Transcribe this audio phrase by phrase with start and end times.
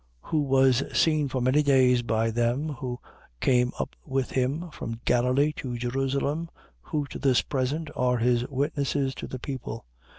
[0.23, 0.29] 13:31.
[0.31, 2.99] Who was seen for many days by them who
[3.39, 6.49] came up with him from Galilee to Jerusalem,
[6.81, 9.85] who to this present are his witnesses to the people.